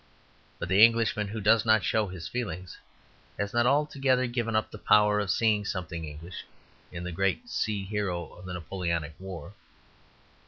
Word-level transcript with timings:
But 0.57 0.67
the 0.67 0.83
Englishman 0.83 1.27
who 1.27 1.39
does 1.39 1.63
not 1.63 1.83
show 1.83 2.07
his 2.07 2.27
feelings 2.27 2.75
has 3.37 3.53
not 3.53 3.67
altogether 3.67 4.25
given 4.25 4.55
up 4.55 4.71
the 4.71 4.79
power 4.79 5.19
of 5.19 5.29
seeing 5.29 5.63
something 5.63 6.05
English 6.05 6.43
in 6.91 7.03
the 7.03 7.11
great 7.11 7.47
sea 7.51 7.85
hero 7.85 8.25
of 8.33 8.45
the 8.45 8.53
Napoleonic 8.55 9.13
war. 9.19 9.53